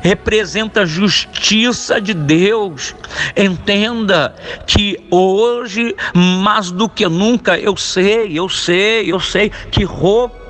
representa 0.00 0.82
a 0.82 0.86
justiça 0.86 2.00
de 2.00 2.14
Deus. 2.14 2.94
Entenda 3.36 4.34
que 4.66 4.98
hoje, 5.10 5.94
mais 6.14 6.70
do 6.70 6.88
que 6.88 7.06
nunca, 7.08 7.58
eu 7.58 7.76
sei, 7.76 8.38
eu 8.38 8.48
sei, 8.48 9.12
eu 9.12 9.20
sei 9.20 9.50
que 9.70 9.84
roupa 9.84 10.43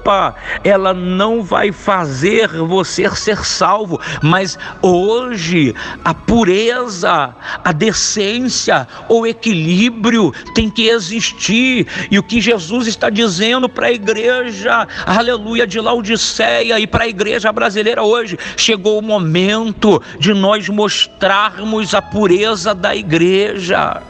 ela 0.62 0.92
não 0.92 1.42
vai 1.42 1.72
fazer 1.72 2.48
você 2.48 3.08
ser 3.14 3.44
salvo, 3.44 4.00
mas 4.22 4.58
hoje 4.82 5.74
a 6.04 6.12
pureza, 6.12 7.34
a 7.64 7.72
decência, 7.72 8.86
o 9.08 9.26
equilíbrio 9.26 10.32
tem 10.54 10.68
que 10.68 10.88
existir. 10.88 11.86
E 12.10 12.18
o 12.18 12.22
que 12.22 12.40
Jesus 12.40 12.86
está 12.86 13.08
dizendo 13.08 13.68
para 13.68 13.86
a 13.86 13.92
igreja, 13.92 14.86
aleluia, 15.06 15.66
de 15.66 15.80
Laodiceia 15.80 16.78
e 16.78 16.86
para 16.86 17.04
a 17.04 17.08
igreja 17.08 17.52
brasileira 17.52 18.02
hoje, 18.02 18.38
chegou 18.56 18.98
o 18.98 19.02
momento 19.02 20.02
de 20.18 20.34
nós 20.34 20.68
mostrarmos 20.68 21.94
a 21.94 22.02
pureza 22.02 22.74
da 22.74 22.94
igreja. 22.94 24.02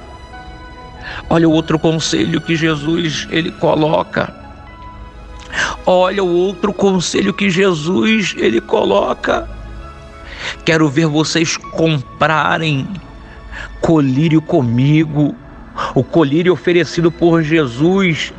Olha 1.29 1.49
o 1.49 1.53
outro 1.53 1.79
conselho 1.79 2.41
que 2.41 2.57
Jesus 2.57 3.27
ele 3.31 3.51
coloca. 3.51 4.44
Olha 5.87 6.23
o 6.23 6.35
outro 6.35 6.73
conselho 6.73 7.33
que 7.33 7.51
Jesus 7.51 8.35
ele 8.39 8.61
coloca. 8.61 9.49
Quero 10.65 10.89
ver 10.89 11.07
vocês 11.07 11.57
comprarem 11.57 12.87
colírio 13.81 14.41
comigo. 14.41 15.35
O 15.95 16.05
colírio 16.05 16.53
oferecido 16.53 17.11
por 17.11 17.43
Jesus 17.43 18.33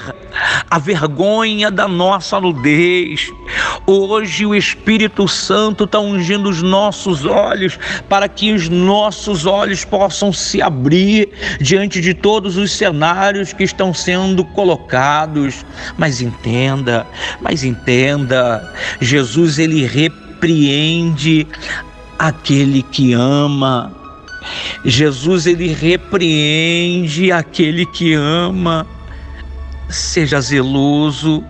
a 0.69 0.79
vergonha 0.79 1.69
da 1.69 1.87
nossa 1.87 2.39
nudez. 2.39 3.31
Hoje 3.85 4.45
o 4.45 4.55
Espírito 4.55 5.27
Santo 5.27 5.83
está 5.83 5.99
ungindo 5.99 6.49
os 6.49 6.61
nossos 6.61 7.25
olhos 7.25 7.77
para 8.09 8.27
que 8.27 8.51
os 8.51 8.67
nossos 8.69 9.45
olhos 9.45 9.85
possam 9.85 10.33
se 10.33 10.61
abrir 10.61 11.29
diante 11.61 12.01
de 12.01 12.13
todos 12.13 12.57
os 12.57 12.71
cenários 12.71 13.53
que 13.53 13.63
estão 13.63 13.93
sendo 13.93 14.43
colocados. 14.45 15.65
Mas 15.97 16.21
entenda, 16.21 17.05
mas 17.41 17.63
entenda, 17.63 18.73
Jesus 18.99 19.59
ele 19.59 19.85
repreende 19.85 21.47
aquele 22.17 22.81
que 22.81 23.13
ama 23.13 24.02
Jesus 24.83 25.45
ele 25.45 25.73
repreende 25.73 27.31
aquele 27.31 27.85
que 27.85 28.13
ama. 28.13 28.85
Seja 29.89 30.41
zeloso 30.41 31.43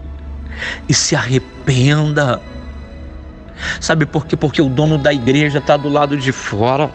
e 0.87 0.93
se 0.93 1.15
arrependa. 1.15 2.41
Sabe 3.79 4.05
por 4.05 4.25
quê? 4.25 4.35
Porque 4.35 4.61
o 4.61 4.69
dono 4.69 4.97
da 4.97 5.13
igreja 5.13 5.59
está 5.59 5.77
do 5.77 5.89
lado 5.89 6.17
de 6.17 6.31
fora. 6.31 6.91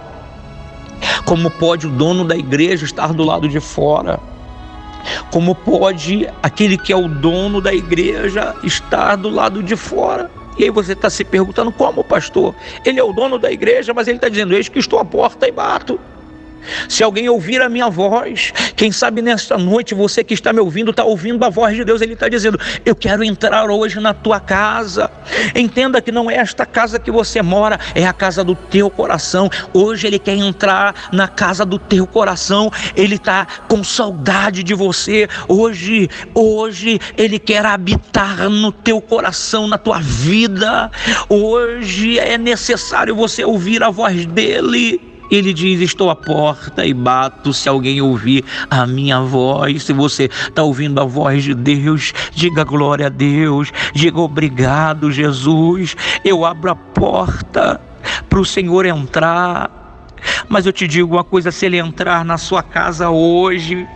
Como 1.25 1.50
pode 1.50 1.87
o 1.87 1.90
dono 1.90 2.25
da 2.25 2.37
igreja 2.37 2.85
estar 2.85 3.12
do 3.12 3.25
lado 3.25 3.49
de 3.49 3.61
fora? 3.61 4.19
Como 5.31 5.55
pode 5.55 6.28
aquele 6.43 6.76
que 6.76 6.93
é 6.93 6.97
o 6.97 7.09
dono 7.09 7.61
da 7.61 7.73
igreja 7.73 8.55
estar 8.62 9.17
do 9.17 9.28
lado 9.28 9.62
de 9.62 9.76
fora? 9.76 10.31
E 10.59 10.65
aí 10.65 10.71
você 10.71 10.93
está 10.93 11.09
se 11.09 11.25
perguntando 11.25 11.71
como, 11.71 12.03
pastor? 12.03 12.55
Ele 12.85 12.99
é 12.99 13.03
o 13.03 13.12
dono 13.12 13.38
da 13.38 13.50
igreja, 13.50 13.95
mas 13.95 14.09
ele 14.09 14.19
está 14.19 14.29
dizendo: 14.29 14.55
Eis 14.55 14.69
que 14.69 14.79
estou 14.79 14.99
à 14.99 15.05
porta 15.05 15.47
e 15.47 15.53
bato. 15.53 16.00
Se 16.88 17.03
alguém 17.03 17.29
ouvir 17.29 17.61
a 17.62 17.69
minha 17.69 17.88
voz, 17.88 18.53
quem 18.77 18.93
sabe 18.93 19.23
nesta 19.23 19.57
noite 19.57 19.95
você 19.95 20.23
que 20.23 20.35
está 20.35 20.53
me 20.53 20.61
ouvindo 20.61 20.91
está 20.91 21.05
ouvindo 21.05 21.45
a 21.45 21.49
voz 21.49 21.77
de 21.77 21.85
Deus, 21.85 22.00
ele 22.00 22.15
está 22.15 22.29
dizendo: 22.29 22.59
Eu 22.85 22.95
quero 22.95 23.25
entrar 23.25 23.71
hoje 23.71 24.00
na 24.00 24.15
tua 24.15 24.41
casa. 24.41 25.11
Entenda 25.55 26.00
que 26.00 26.12
não 26.12 26.31
é 26.31 26.37
esta 26.37 26.67
casa 26.67 26.99
que 26.99 27.11
você 27.11 27.43
mora, 27.43 27.79
é 27.95 28.07
a 28.07 28.12
casa 28.12 28.45
do 28.45 28.55
teu 28.55 28.91
coração. 28.91 29.49
Hoje 29.73 30.07
ele 30.07 30.19
quer 30.19 30.37
entrar 30.37 30.95
na 31.12 31.29
casa 31.29 31.65
do 31.65 31.79
teu 31.79 32.07
coração, 32.07 32.71
ele 32.95 33.17
está 33.17 33.47
com 33.69 33.83
saudade 33.83 34.62
de 34.62 34.75
você. 34.75 35.29
Hoje, 35.49 36.09
hoje 36.35 37.00
ele 37.17 37.38
quer 37.38 37.65
habitar 37.65 38.49
no 38.49 38.73
teu 38.73 39.00
coração, 39.00 39.67
na 39.67 39.79
tua 39.79 39.99
vida. 40.00 40.91
Hoje 41.29 42.19
é 42.19 42.37
necessário 42.37 43.15
você 43.15 43.45
ouvir 43.45 43.83
a 43.83 43.91
voz 43.91 44.27
dele. 44.27 45.08
Ele 45.30 45.52
diz: 45.52 45.80
Estou 45.80 46.11
à 46.11 46.16
porta 46.16 46.85
e 46.85 46.94
bato. 46.94 47.52
Se 47.52 47.68
alguém 47.68 48.00
ouvir 48.00 48.44
a 48.70 48.87
minha 48.87 49.20
voz, 49.20 49.82
se 49.82 49.92
você 49.92 50.25
está 50.25 50.62
ouvindo 50.62 51.00
a 51.00 51.04
voz 51.04 51.44
de 51.44 51.54
Deus, 51.54 52.12
diga 52.32 52.64
glória 52.64 53.06
a 53.06 53.11
Deus, 53.11 53.73
diga 53.94 54.20
obrigado, 54.20 55.12
Jesus. 55.12 55.97
Eu 56.25 56.44
abro 56.44 56.70
a 56.70 56.76
porta 56.76 57.80
para 58.28 58.40
o 58.40 58.44
Senhor 58.44 58.87
entrar. 58.87 59.70
Mas 60.49 60.66
eu 60.66 60.73
te 60.73 60.87
digo 60.87 61.16
uma 61.16 61.25
coisa: 61.25 61.50
se 61.50 61.66
Ele 61.66 61.78
entrar 61.78 62.25
na 62.25 62.38
sua 62.38 62.62
casa 62.62 63.11
hoje, 63.11 63.87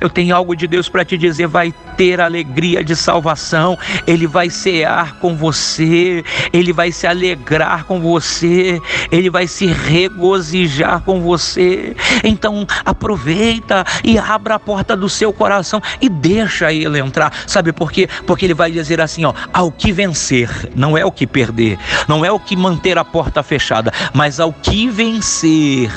eu 0.00 0.08
tenho 0.08 0.34
algo 0.34 0.56
de 0.56 0.66
Deus 0.66 0.88
para 0.88 1.04
te 1.04 1.18
dizer, 1.18 1.46
vai 1.46 1.72
ter 1.96 2.20
alegria 2.20 2.82
de 2.82 2.96
salvação, 2.96 3.78
ele 4.06 4.26
vai 4.26 4.48
cear 4.48 5.18
com 5.18 5.36
você, 5.36 6.24
ele 6.52 6.72
vai 6.72 6.90
se 6.90 7.06
alegrar 7.06 7.84
com 7.84 8.00
você, 8.00 8.80
ele 9.10 9.28
vai 9.28 9.46
se 9.46 9.66
regozijar 9.66 11.02
com 11.02 11.20
você. 11.20 11.94
Então, 12.24 12.66
aproveita 12.84 13.84
e 14.02 14.18
abra 14.18 14.54
a 14.54 14.58
porta 14.58 14.96
do 14.96 15.08
seu 15.08 15.32
coração 15.32 15.82
e 16.00 16.08
deixa 16.08 16.72
ele 16.72 16.98
entrar. 16.98 17.32
Sabe 17.46 17.72
por 17.72 17.92
quê? 17.92 18.08
Porque 18.26 18.46
ele 18.46 18.54
vai 18.54 18.70
dizer 18.70 19.00
assim, 19.00 19.24
ó, 19.24 19.34
ao 19.52 19.70
que 19.70 19.92
vencer, 19.92 20.70
não 20.74 20.96
é 20.96 21.04
o 21.04 21.12
que 21.12 21.26
perder, 21.26 21.78
não 22.08 22.24
é 22.24 22.32
o 22.32 22.40
que 22.40 22.56
manter 22.56 22.96
a 22.96 23.04
porta 23.04 23.42
fechada, 23.42 23.92
mas 24.14 24.40
ao 24.40 24.52
que 24.52 24.88
vencer 24.88 25.90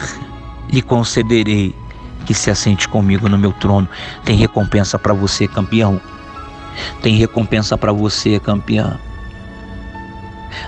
lhe 0.70 0.82
concederei 0.82 1.83
que 2.25 2.34
se 2.34 2.50
assente 2.50 2.88
comigo 2.88 3.27
no 3.30 3.38
meu 3.38 3.51
trono. 3.51 3.88
Tem 4.24 4.36
recompensa 4.36 4.98
para 4.98 5.13
você, 5.13 5.48
campeão. 5.48 6.00
Tem 7.01 7.15
recompensa 7.15 7.77
para 7.77 7.92
você, 7.92 8.39
campeã. 8.39 9.00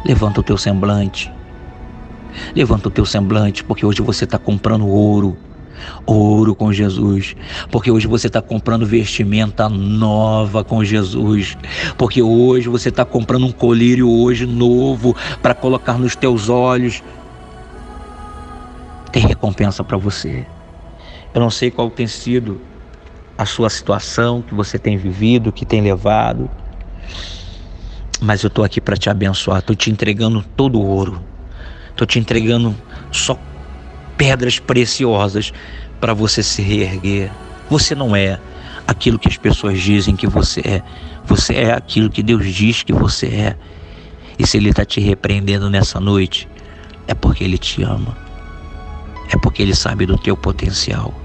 Levanta 0.06 0.40
o 0.40 0.44
teu 0.44 0.58
semblante. 0.58 1.32
Levanta 2.56 2.88
o 2.88 2.92
teu 2.92 3.06
semblante, 3.06 3.64
porque 3.64 3.86
hoje 3.86 4.02
você 4.02 4.26
está 4.26 4.38
comprando 4.38 4.88
ouro. 4.88 5.38
Ouro 6.06 6.56
com 6.56 6.72
Jesus, 6.72 7.36
porque 7.70 7.92
hoje 7.92 8.08
você 8.08 8.28
está 8.28 8.42
comprando 8.42 8.86
vestimenta 8.86 9.68
nova 9.68 10.64
com 10.64 10.84
Jesus, 10.84 11.58
porque 11.98 12.22
hoje 12.22 12.70
você 12.70 12.90
está 12.90 13.04
comprando 13.04 13.46
um 13.46 13.52
colírio 13.52 14.10
hoje 14.10 14.46
novo 14.46 15.16
para 15.42 15.54
colocar 15.54 16.00
nos 16.00 16.16
teus 16.16 16.48
olhos. 16.50 17.04
Tem 19.12 19.28
recompensa 19.28 19.84
para 19.84 19.98
você. 19.98 20.46
Eu 21.36 21.42
não 21.42 21.50
sei 21.50 21.70
qual 21.70 21.92
tem 21.92 22.08
sido 22.08 22.62
a 23.38 23.46
sua 23.46 23.70
situação 23.70 24.42
que 24.42 24.56
você 24.56 24.80
tem 24.80 24.96
vivido, 24.96 25.52
que 25.52 25.66
tem 25.66 25.82
levado, 25.82 26.50
mas 28.22 28.42
eu 28.42 28.48
estou 28.48 28.64
aqui 28.64 28.80
para 28.80 28.96
te 28.96 29.10
abençoar. 29.10 29.60
Estou 29.60 29.76
te 29.76 29.92
entregando 29.92 30.42
todo 30.56 30.80
o 30.80 30.86
ouro, 30.86 31.22
estou 31.90 32.08
te 32.08 32.20
entregando 32.20 32.74
só 33.12 33.38
pedras 34.16 34.60
preciosas 34.60 35.52
para 36.00 36.14
você 36.14 36.42
se 36.42 36.62
reerguer. 36.62 37.30
Você 37.70 37.94
não 37.94 38.16
é 38.16 38.40
aquilo 38.88 39.20
que 39.20 39.28
as 39.28 39.36
pessoas 39.36 39.82
dizem 39.82 40.16
que 40.16 40.28
você 40.28 40.62
é, 40.62 40.84
você 41.26 41.54
é 41.56 41.74
aquilo 41.74 42.10
que 42.10 42.24
Deus 42.24 42.46
diz 42.46 42.82
que 42.82 42.94
você 42.94 43.28
é. 43.28 43.58
E 44.40 44.48
se 44.48 44.56
Ele 44.56 44.70
está 44.70 44.86
te 44.86 45.02
repreendendo 45.02 45.70
nessa 45.70 46.00
noite, 46.00 46.48
é 47.10 47.14
porque 47.14 47.44
Ele 47.44 47.58
te 47.58 47.84
ama, 47.84 48.18
é 49.30 49.38
porque 49.38 49.62
Ele 49.62 49.76
sabe 49.76 50.06
do 50.06 50.18
teu 50.18 50.38
potencial 50.38 51.25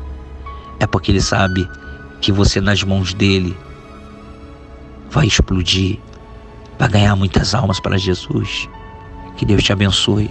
é 0.81 0.87
porque 0.87 1.13
ele 1.13 1.21
sabe 1.21 1.69
que 2.21 2.33
você 2.33 2.61
nas 2.61 2.83
mãos 2.83 3.15
dele 3.15 3.57
vai 5.11 5.27
explodir, 5.27 5.99
vai 6.79 6.89
ganhar 6.89 7.15
muitas 7.15 7.55
almas 7.55 7.79
para 7.79 7.97
Jesus. 7.97 8.69
Que 9.37 9.45
Deus 9.45 9.63
te 9.63 9.73
abençoe, 9.73 10.31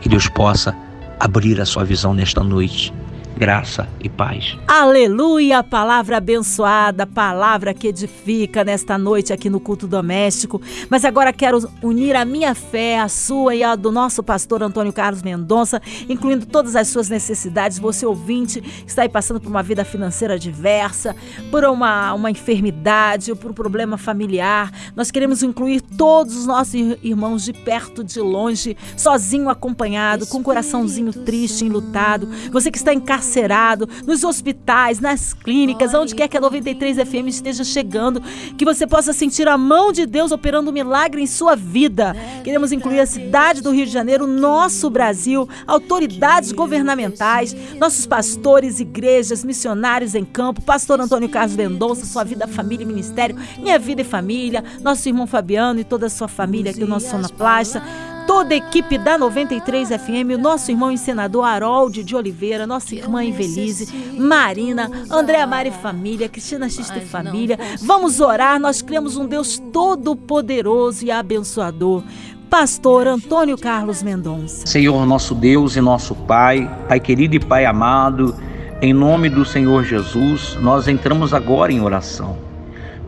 que 0.00 0.08
Deus 0.08 0.28
possa 0.28 0.76
abrir 1.18 1.60
a 1.60 1.66
sua 1.66 1.84
visão 1.84 2.12
nesta 2.12 2.42
noite 2.42 2.92
graça 3.36 3.88
e 4.00 4.08
paz. 4.08 4.56
Aleluia, 4.66 5.62
palavra 5.62 6.18
abençoada, 6.18 7.06
palavra 7.06 7.74
que 7.74 7.88
edifica 7.88 8.62
nesta 8.62 8.98
noite 8.98 9.32
aqui 9.32 9.48
no 9.48 9.58
culto 9.58 9.86
doméstico. 9.86 10.60
Mas 10.88 11.04
agora 11.04 11.32
quero 11.32 11.68
unir 11.82 12.14
a 12.14 12.24
minha 12.24 12.54
fé, 12.54 12.98
a 12.98 13.08
sua 13.08 13.54
e 13.54 13.62
a 13.62 13.74
do 13.74 13.90
nosso 13.90 14.22
pastor 14.22 14.62
Antônio 14.62 14.92
Carlos 14.92 15.22
Mendonça, 15.22 15.80
incluindo 16.08 16.46
todas 16.46 16.76
as 16.76 16.88
suas 16.88 17.08
necessidades. 17.08 17.78
Você 17.78 18.06
ouvinte 18.06 18.60
que 18.60 18.88
está 18.88 19.02
aí 19.02 19.08
passando 19.08 19.40
por 19.40 19.48
uma 19.48 19.62
vida 19.62 19.84
financeira 19.84 20.38
diversa, 20.38 21.16
por 21.50 21.64
uma, 21.64 22.14
uma 22.14 22.30
enfermidade 22.30 23.30
ou 23.30 23.36
por 23.36 23.50
um 23.50 23.54
problema 23.54 23.96
familiar. 23.96 24.70
Nós 24.94 25.10
queremos 25.10 25.42
incluir 25.42 25.80
todos 25.80 26.36
os 26.36 26.46
nossos 26.46 26.74
irmãos 27.02 27.44
de 27.44 27.52
perto, 27.52 28.04
de 28.04 28.20
longe, 28.20 28.76
sozinho, 28.96 29.48
acompanhado, 29.48 30.26
com 30.26 30.38
um 30.38 30.42
coraçãozinho 30.42 31.12
triste, 31.12 31.64
enlutado. 31.64 32.28
Você 32.50 32.70
que 32.70 32.78
está 32.78 32.92
encarcerado 32.92 33.21
encarcerado, 33.22 33.88
nos 34.04 34.24
hospitais, 34.24 34.98
nas 34.98 35.32
clínicas, 35.32 35.94
onde 35.94 36.14
quer 36.14 36.28
que 36.28 36.36
a 36.36 36.40
93 36.40 36.96
FM 36.96 37.28
esteja 37.28 37.62
chegando, 37.62 38.20
que 38.58 38.64
você 38.64 38.86
possa 38.86 39.12
sentir 39.12 39.46
a 39.48 39.56
mão 39.56 39.92
de 39.92 40.04
Deus 40.04 40.32
operando 40.32 40.70
um 40.70 40.72
milagre 40.72 41.22
em 41.22 41.26
sua 41.26 41.54
vida. 41.54 42.14
Queremos 42.42 42.72
incluir 42.72 43.00
a 43.00 43.06
cidade 43.06 43.62
do 43.62 43.70
Rio 43.70 43.86
de 43.86 43.92
Janeiro, 43.92 44.26
nosso 44.26 44.90
Brasil, 44.90 45.48
autoridades 45.66 46.50
governamentais, 46.50 47.54
nossos 47.78 48.04
pastores, 48.04 48.80
igrejas, 48.80 49.44
missionários 49.44 50.14
em 50.14 50.24
campo, 50.24 50.60
pastor 50.60 51.00
Antônio 51.00 51.28
Carlos 51.28 51.56
Mendonça, 51.56 52.04
sua 52.04 52.24
vida, 52.24 52.48
família 52.48 52.82
e 52.82 52.86
ministério, 52.86 53.36
minha 53.58 53.78
vida 53.78 54.02
e 54.02 54.04
família, 54.04 54.64
nosso 54.82 55.08
irmão 55.08 55.26
Fabiano 55.26 55.78
e 55.80 55.84
toda 55.84 56.06
a 56.06 56.10
sua 56.10 56.28
família 56.28 56.72
aqui, 56.72 56.82
o 56.82 56.88
nosso 56.88 57.08
Sonoplasta 57.08 57.82
toda 58.26 58.54
a 58.54 58.56
equipe 58.56 58.98
da 58.98 59.16
93 59.18 59.88
FM, 59.88 60.34
o 60.34 60.38
nosso 60.38 60.70
irmão 60.70 60.90
encenador 60.90 61.44
Harold 61.44 62.02
de 62.02 62.16
Oliveira, 62.16 62.66
nossa 62.66 62.94
irmã 62.94 63.24
Invelise, 63.24 63.92
Marina, 64.18 64.90
Andréa 65.10 65.46
Mari 65.46 65.70
Família, 65.70 66.28
Cristina 66.28 66.68
Xista 66.68 66.98
e 66.98 67.04
Família. 67.06 67.58
Vamos 67.82 68.20
orar, 68.20 68.58
nós 68.58 68.82
cremos 68.82 69.16
um 69.16 69.26
Deus 69.26 69.58
todo-poderoso 69.72 71.04
e 71.04 71.10
abençoador. 71.10 72.02
Pastor 72.48 73.06
Antônio 73.06 73.56
Carlos 73.56 74.02
Mendonça. 74.02 74.66
Senhor, 74.66 75.06
nosso 75.06 75.34
Deus 75.34 75.74
e 75.74 75.80
nosso 75.80 76.14
Pai, 76.14 76.70
Pai 76.86 77.00
querido 77.00 77.34
e 77.36 77.40
Pai 77.40 77.64
amado, 77.64 78.36
em 78.82 78.92
nome 78.92 79.30
do 79.30 79.44
Senhor 79.44 79.84
Jesus, 79.84 80.58
nós 80.60 80.86
entramos 80.86 81.32
agora 81.32 81.72
em 81.72 81.80
oração. 81.80 82.36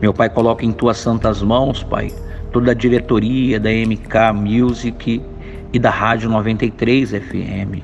Meu 0.01 0.13
Pai, 0.13 0.29
coloca 0.29 0.65
em 0.65 0.71
tuas 0.71 0.97
santas 0.97 1.41
mãos, 1.41 1.83
Pai, 1.83 2.11
toda 2.55 2.71
a 2.71 2.73
diretoria 2.73 3.59
da 3.59 3.69
MK 3.69 4.31
Music 4.33 5.21
e 5.73 5.77
da 5.77 5.89
Rádio 5.89 6.29
93 6.29 7.09
FM. 7.09 7.83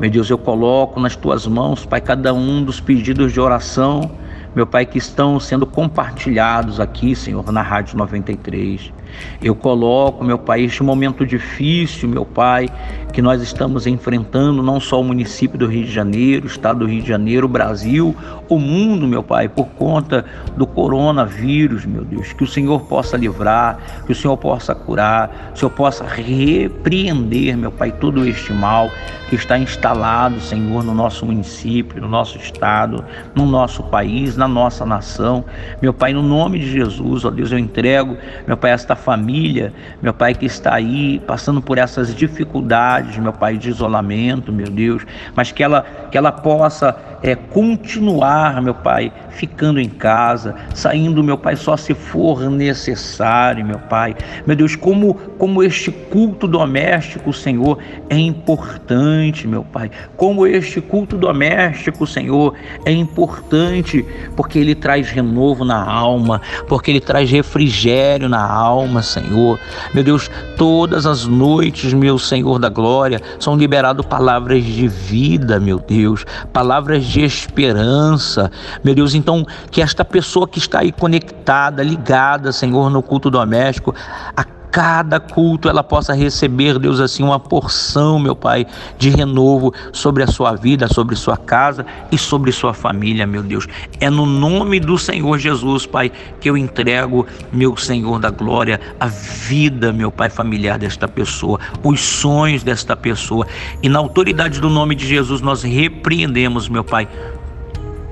Meu 0.00 0.08
Deus, 0.08 0.30
eu 0.30 0.38
coloco 0.38 0.98
nas 0.98 1.14
tuas 1.14 1.46
mãos, 1.46 1.84
Pai, 1.84 2.00
cada 2.00 2.32
um 2.32 2.64
dos 2.64 2.80
pedidos 2.80 3.34
de 3.34 3.38
oração, 3.38 4.10
meu 4.54 4.66
Pai, 4.66 4.86
que 4.86 4.96
estão 4.96 5.38
sendo 5.38 5.66
compartilhados 5.66 6.80
aqui, 6.80 7.14
Senhor, 7.14 7.52
na 7.52 7.60
Rádio 7.60 7.98
93. 7.98 8.94
Eu 9.42 9.54
coloco, 9.54 10.24
meu 10.24 10.38
Pai, 10.38 10.62
este 10.62 10.82
momento 10.82 11.26
difícil, 11.26 12.08
meu 12.08 12.24
Pai, 12.24 12.68
que 13.12 13.22
nós 13.22 13.42
estamos 13.42 13.86
enfrentando, 13.86 14.62
não 14.62 14.78
só 14.80 15.00
o 15.00 15.04
município 15.04 15.58
do 15.58 15.66
Rio 15.66 15.84
de 15.84 15.92
Janeiro, 15.92 16.44
o 16.44 16.46
estado 16.46 16.80
do 16.80 16.86
Rio 16.86 17.02
de 17.02 17.08
Janeiro, 17.08 17.46
o 17.46 17.48
Brasil, 17.48 18.14
o 18.48 18.58
mundo, 18.58 19.06
meu 19.06 19.22
Pai, 19.22 19.48
por 19.48 19.66
conta 19.68 20.24
do 20.56 20.66
coronavírus, 20.66 21.84
meu 21.84 22.04
Deus. 22.04 22.32
Que 22.32 22.44
o 22.44 22.46
Senhor 22.46 22.80
possa 22.82 23.16
livrar, 23.16 24.04
que 24.06 24.12
o 24.12 24.14
Senhor 24.14 24.36
possa 24.36 24.74
curar, 24.74 25.28
que 25.28 25.54
o 25.54 25.58
Senhor 25.58 25.70
possa 25.70 26.04
repreender, 26.04 27.56
meu 27.56 27.72
Pai, 27.72 27.92
todo 27.92 28.26
este 28.26 28.52
mal 28.52 28.90
que 29.28 29.34
está 29.34 29.58
instalado, 29.58 30.40
Senhor, 30.40 30.82
no 30.82 30.94
nosso 30.94 31.26
município, 31.26 32.00
no 32.00 32.08
nosso 32.08 32.38
estado, 32.38 33.04
no 33.34 33.44
nosso 33.44 33.82
país, 33.82 34.36
na 34.36 34.48
nossa 34.48 34.86
nação. 34.86 35.44
Meu 35.82 35.92
Pai, 35.92 36.12
no 36.12 36.22
nome 36.22 36.58
de 36.58 36.70
Jesus, 36.70 37.24
ó 37.24 37.30
Deus, 37.30 37.52
eu 37.52 37.58
entrego, 37.58 38.16
meu 38.46 38.56
Pai, 38.56 38.70
esta 38.70 38.96
família, 38.98 39.72
meu 40.02 40.12
Pai, 40.12 40.34
que 40.34 40.44
está 40.44 40.74
aí 40.74 41.18
passando 41.26 41.62
por 41.62 41.78
essas 41.78 42.14
dificuldades, 42.14 43.16
meu 43.16 43.32
Pai, 43.32 43.56
de 43.56 43.70
isolamento, 43.70 44.52
meu 44.52 44.68
Deus, 44.68 45.06
mas 45.34 45.50
que 45.50 45.62
ela, 45.62 45.86
que 46.10 46.18
ela 46.18 46.30
possa 46.30 46.94
é, 47.22 47.34
continuar, 47.34 48.60
meu 48.60 48.74
Pai, 48.74 49.12
ficando 49.30 49.80
em 49.80 49.88
casa, 49.88 50.54
saindo, 50.74 51.22
meu 51.22 51.38
Pai, 51.38 51.56
só 51.56 51.76
se 51.76 51.94
for 51.94 52.50
necessário, 52.50 53.64
meu 53.64 53.78
Pai. 53.78 54.16
Meu 54.46 54.56
Deus, 54.56 54.74
como, 54.74 55.14
como 55.14 55.62
este 55.62 55.90
culto 55.90 56.46
doméstico, 56.46 57.32
Senhor, 57.32 57.78
é 58.10 58.18
importante, 58.18 59.46
meu 59.46 59.64
Pai. 59.64 59.90
Como 60.16 60.46
este 60.46 60.80
culto 60.80 61.16
doméstico, 61.16 62.06
Senhor, 62.06 62.54
é 62.84 62.92
importante 62.92 64.04
porque 64.36 64.58
ele 64.58 64.74
traz 64.74 65.10
renovo 65.10 65.64
na 65.64 65.82
alma, 65.82 66.40
porque 66.68 66.90
ele 66.90 67.00
traz 67.00 67.30
refrigério 67.30 68.28
na 68.28 68.44
alma, 68.44 68.87
Senhor. 69.02 69.58
Meu 69.94 70.02
Deus, 70.02 70.30
todas 70.56 71.06
as 71.06 71.26
noites, 71.26 71.92
meu 71.92 72.18
Senhor 72.18 72.58
da 72.58 72.68
glória, 72.68 73.20
são 73.38 73.56
liberadas 73.56 74.04
palavras 74.06 74.64
de 74.64 74.88
vida, 74.88 75.60
meu 75.60 75.78
Deus, 75.78 76.24
palavras 76.52 77.04
de 77.04 77.22
esperança. 77.22 78.50
Meu 78.82 78.94
Deus, 78.94 79.14
então 79.14 79.46
que 79.70 79.82
esta 79.82 80.04
pessoa 80.04 80.48
que 80.48 80.58
está 80.58 80.80
aí 80.80 80.92
conectada, 80.92 81.82
ligada, 81.82 82.52
Senhor, 82.52 82.90
no 82.90 83.02
culto 83.02 83.30
doméstico, 83.30 83.94
a 84.36 84.44
cada 84.70 85.18
culto 85.18 85.68
ela 85.68 85.82
possa 85.82 86.14
receber, 86.14 86.78
Deus, 86.78 87.00
assim, 87.00 87.22
uma 87.22 87.40
porção, 87.40 88.18
meu 88.18 88.36
Pai, 88.36 88.66
de 88.98 89.10
renovo 89.10 89.72
sobre 89.92 90.22
a 90.22 90.26
sua 90.26 90.54
vida, 90.54 90.86
sobre 90.88 91.16
sua 91.16 91.36
casa 91.36 91.84
e 92.12 92.18
sobre 92.18 92.52
sua 92.52 92.74
família, 92.74 93.26
meu 93.26 93.42
Deus. 93.42 93.66
É 94.00 94.10
no 94.10 94.26
nome 94.26 94.78
do 94.78 94.98
Senhor 94.98 95.38
Jesus, 95.38 95.86
Pai, 95.86 96.12
que 96.40 96.48
eu 96.50 96.56
entrego, 96.56 97.26
meu 97.52 97.76
Senhor 97.76 98.18
da 98.18 98.30
glória, 98.30 98.80
a 99.00 99.06
vida, 99.06 99.92
meu 99.92 100.10
Pai, 100.10 100.28
familiar 100.28 100.78
desta 100.78 101.08
pessoa, 101.08 101.58
os 101.82 102.00
sonhos 102.00 102.62
desta 102.62 102.94
pessoa. 102.96 103.46
E 103.82 103.88
na 103.88 103.98
autoridade 103.98 104.60
do 104.60 104.68
nome 104.68 104.94
de 104.94 105.06
Jesus, 105.06 105.40
nós 105.40 105.62
repreendemos, 105.62 106.68
meu 106.68 106.84
Pai, 106.84 107.08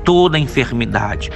toda 0.05 0.39
enfermidade. 0.39 1.31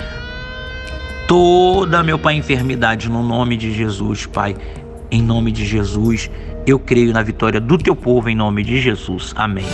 Toda, 1.28 2.02
meu 2.02 2.18
Pai, 2.18 2.34
enfermidade 2.34 3.08
no 3.08 3.22
nome 3.22 3.56
de 3.56 3.72
Jesus, 3.72 4.26
Pai 4.26 4.56
em 5.10 5.22
nome 5.22 5.52
de 5.52 5.64
Jesus. 5.64 6.30
Eu 6.66 6.78
creio 6.78 7.12
na 7.12 7.22
vitória 7.22 7.60
do 7.60 7.76
teu 7.78 7.96
povo 7.96 8.28
em 8.28 8.34
nome 8.34 8.62
de 8.62 8.80
Jesus. 8.80 9.32
Amém. 9.36 9.66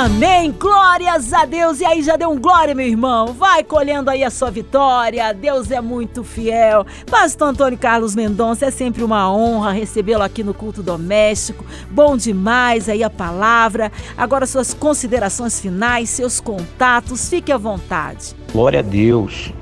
Amém! 0.00 0.54
Glórias 0.56 1.32
a 1.32 1.44
Deus! 1.44 1.80
E 1.80 1.84
aí, 1.84 2.02
já 2.04 2.14
deu 2.14 2.30
um 2.30 2.38
glória, 2.38 2.72
meu 2.72 2.86
irmão? 2.86 3.32
Vai 3.32 3.64
colhendo 3.64 4.08
aí 4.08 4.22
a 4.22 4.30
sua 4.30 4.48
vitória. 4.48 5.32
Deus 5.34 5.72
é 5.72 5.80
muito 5.80 6.22
fiel. 6.22 6.86
Pastor 7.10 7.48
Antônio 7.48 7.76
Carlos 7.76 8.14
Mendonça, 8.14 8.66
é 8.66 8.70
sempre 8.70 9.02
uma 9.02 9.28
honra 9.28 9.72
recebê-lo 9.72 10.22
aqui 10.22 10.44
no 10.44 10.54
culto 10.54 10.84
doméstico. 10.84 11.66
Bom 11.90 12.16
demais 12.16 12.88
aí 12.88 13.02
a 13.02 13.10
palavra. 13.10 13.90
Agora, 14.16 14.46
suas 14.46 14.72
considerações 14.72 15.60
finais, 15.60 16.10
seus 16.10 16.38
contatos, 16.38 17.28
fique 17.28 17.50
à 17.50 17.58
vontade. 17.58 18.36
Glória 18.52 18.78
a 18.78 18.82
Deus. 18.82 19.52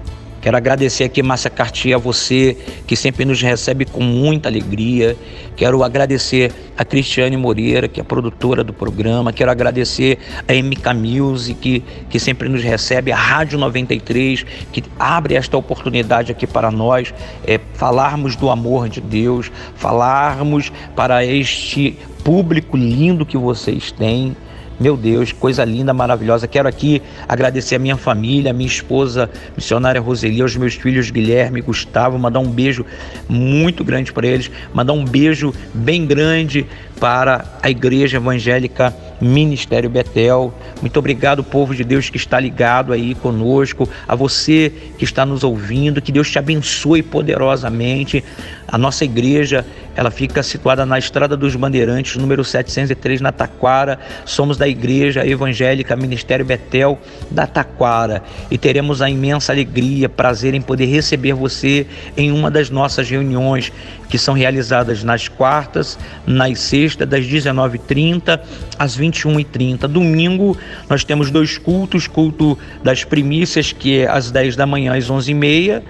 Quero 0.46 0.58
agradecer 0.58 1.02
aqui, 1.02 1.24
Márcia 1.24 1.50
Cartier, 1.50 1.96
a 1.96 1.98
você 1.98 2.56
que 2.86 2.94
sempre 2.94 3.24
nos 3.24 3.42
recebe 3.42 3.84
com 3.84 4.00
muita 4.00 4.48
alegria. 4.48 5.16
Quero 5.56 5.82
agradecer 5.82 6.52
a 6.78 6.84
Cristiane 6.84 7.36
Moreira, 7.36 7.88
que 7.88 8.00
é 8.00 8.04
produtora 8.04 8.62
do 8.62 8.72
programa. 8.72 9.32
Quero 9.32 9.50
agradecer 9.50 10.20
a 10.46 10.52
MK 10.52 10.94
Music, 10.94 11.60
que, 11.60 11.82
que 12.08 12.20
sempre 12.20 12.48
nos 12.48 12.62
recebe, 12.62 13.10
a 13.10 13.16
Rádio 13.16 13.58
93, 13.58 14.46
que 14.70 14.84
abre 15.00 15.34
esta 15.34 15.56
oportunidade 15.56 16.30
aqui 16.30 16.46
para 16.46 16.70
nós 16.70 17.12
é, 17.44 17.58
falarmos 17.74 18.36
do 18.36 18.48
amor 18.48 18.88
de 18.88 19.00
Deus, 19.00 19.50
falarmos 19.74 20.70
para 20.94 21.24
este 21.24 21.98
público 22.22 22.76
lindo 22.76 23.26
que 23.26 23.36
vocês 23.36 23.90
têm. 23.90 24.36
Meu 24.78 24.94
Deus, 24.94 25.32
coisa 25.32 25.64
linda, 25.64 25.94
maravilhosa. 25.94 26.46
Quero 26.46 26.68
aqui 26.68 27.00
agradecer 27.26 27.76
a 27.76 27.78
minha 27.78 27.96
família, 27.96 28.50
a 28.50 28.54
minha 28.54 28.66
esposa, 28.66 29.30
missionária 29.56 30.00
Roseli, 30.00 30.42
aos 30.42 30.54
meus 30.54 30.74
filhos 30.74 31.10
Guilherme 31.10 31.60
e 31.60 31.62
Gustavo, 31.62 32.18
mandar 32.18 32.40
um 32.40 32.50
beijo 32.50 32.84
muito 33.26 33.82
grande 33.82 34.12
para 34.12 34.26
eles, 34.26 34.50
mandar 34.74 34.92
um 34.92 35.04
beijo 35.04 35.54
bem 35.72 36.06
grande 36.06 36.66
para 37.00 37.44
a 37.62 37.70
Igreja 37.70 38.18
Evangélica 38.18 38.94
Ministério 39.20 39.88
Betel. 39.88 40.52
Muito 40.80 40.98
obrigado, 40.98 41.42
povo 41.42 41.74
de 41.74 41.82
Deus 41.82 42.10
que 42.10 42.16
está 42.16 42.38
ligado 42.38 42.92
aí 42.92 43.14
conosco, 43.14 43.88
a 44.06 44.14
você 44.14 44.72
que 44.98 45.04
está 45.04 45.24
nos 45.24 45.42
ouvindo, 45.42 46.02
que 46.02 46.12
Deus 46.12 46.30
te 46.30 46.38
abençoe 46.38 47.02
poderosamente. 47.02 48.22
A 48.68 48.76
nossa 48.76 49.04
igreja, 49.04 49.64
ela 49.94 50.10
fica 50.10 50.42
situada 50.42 50.84
na 50.84 50.98
Estrada 50.98 51.36
dos 51.36 51.54
Bandeirantes, 51.54 52.16
número 52.16 52.44
703, 52.44 53.20
na 53.20 53.30
Taquara. 53.30 53.98
Somos 54.24 54.56
da 54.56 54.66
Igreja 54.66 55.26
Evangélica 55.26 55.94
Ministério 55.94 56.44
Betel 56.44 56.98
da 57.30 57.46
Taquara 57.46 58.22
e 58.50 58.58
teremos 58.58 59.00
a 59.00 59.08
imensa 59.08 59.52
alegria, 59.52 60.08
prazer 60.08 60.54
em 60.54 60.60
poder 60.60 60.86
receber 60.86 61.32
você 61.32 61.86
em 62.16 62.32
uma 62.32 62.50
das 62.50 62.68
nossas 62.68 63.08
reuniões 63.08 63.72
que 64.08 64.18
são 64.18 64.34
realizadas 64.34 65.02
nas 65.02 65.28
quartas, 65.28 65.98
nas 66.26 66.58
sextas, 66.60 67.08
das 67.08 67.24
19h30 67.24 68.40
às 68.78 68.98
21h30. 68.98 69.86
Domingo, 69.86 70.56
nós 70.88 71.04
temos 71.04 71.30
dois 71.30 71.58
cultos: 71.58 72.06
culto 72.06 72.58
das 72.82 73.04
primícias, 73.04 73.72
que 73.72 74.00
é 74.00 74.08
às 74.08 74.30
10 74.30 74.56
da 74.56 74.66
manhã 74.66 74.96
às 74.96 75.08
11h30, 75.10 75.82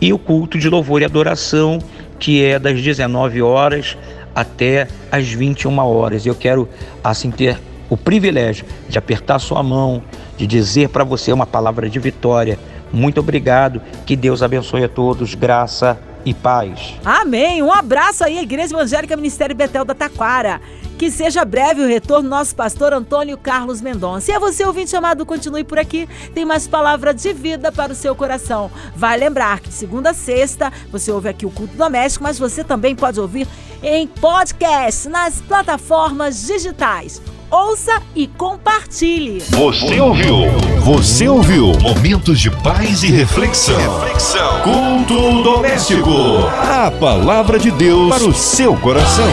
e 0.00 0.12
o 0.12 0.18
culto 0.18 0.58
de 0.58 0.68
louvor 0.68 1.02
e 1.02 1.04
adoração, 1.04 1.78
que 2.22 2.44
é 2.44 2.56
das 2.56 2.80
19 2.80 3.42
horas 3.42 3.98
até 4.32 4.86
às 5.10 5.26
21 5.26 5.76
horas. 5.78 6.24
Eu 6.24 6.36
quero 6.36 6.68
assim 7.02 7.32
ter 7.32 7.58
o 7.90 7.96
privilégio 7.96 8.64
de 8.88 8.96
apertar 8.96 9.40
sua 9.40 9.60
mão, 9.60 10.00
de 10.36 10.46
dizer 10.46 10.88
para 10.90 11.02
você 11.02 11.32
uma 11.32 11.46
palavra 11.46 11.90
de 11.90 11.98
vitória. 11.98 12.60
Muito 12.92 13.18
obrigado, 13.18 13.82
que 14.06 14.14
Deus 14.14 14.40
abençoe 14.40 14.84
a 14.84 14.88
todos, 14.88 15.34
graça 15.34 15.98
e 16.24 16.32
paz. 16.32 16.94
Amém. 17.04 17.60
Um 17.60 17.72
abraço 17.72 18.22
aí, 18.22 18.38
Igreja 18.38 18.72
Evangélica 18.72 19.16
Ministério 19.16 19.56
Betel 19.56 19.84
da 19.84 19.92
Taquara. 19.92 20.60
Que 21.02 21.10
seja 21.10 21.44
breve 21.44 21.82
o 21.82 21.88
retorno 21.88 22.28
do 22.28 22.30
nosso 22.30 22.54
pastor 22.54 22.92
Antônio 22.92 23.36
Carlos 23.36 23.80
Mendonça. 23.80 24.30
E 24.30 24.34
a 24.34 24.38
você, 24.38 24.64
ouvinte 24.64 24.88
chamado, 24.88 25.26
continue 25.26 25.64
por 25.64 25.76
aqui. 25.76 26.08
Tem 26.32 26.44
mais 26.44 26.68
palavra 26.68 27.12
de 27.12 27.32
vida 27.32 27.72
para 27.72 27.90
o 27.90 27.96
seu 27.96 28.14
coração. 28.14 28.70
Vai 28.94 29.18
lembrar 29.18 29.58
que 29.58 29.72
segunda 29.72 30.10
a 30.10 30.14
sexta 30.14 30.72
você 30.92 31.10
ouve 31.10 31.28
aqui 31.28 31.44
o 31.44 31.50
culto 31.50 31.76
doméstico, 31.76 32.22
mas 32.22 32.38
você 32.38 32.62
também 32.62 32.94
pode 32.94 33.18
ouvir 33.18 33.48
em 33.82 34.06
podcast 34.06 35.08
nas 35.08 35.40
plataformas 35.40 36.46
digitais 36.46 37.20
ouça 37.50 38.00
e 38.16 38.26
compartilhe. 38.26 39.40
Você 39.40 40.00
ouviu? 40.00 40.36
Você 40.80 41.28
ouviu? 41.28 41.72
Momentos 41.82 42.40
de 42.40 42.50
paz 42.50 43.02
e 43.02 43.08
reflexão. 43.08 44.00
reflexão. 44.00 44.62
Culto 44.62 45.42
doméstico. 45.42 46.10
A 46.48 46.90
palavra 46.90 47.58
de 47.58 47.70
Deus 47.72 48.08
para 48.08 48.24
o 48.24 48.32
seu 48.32 48.74
coração. 48.76 49.26